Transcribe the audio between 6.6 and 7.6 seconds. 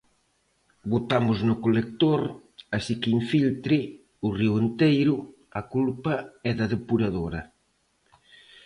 depuradora.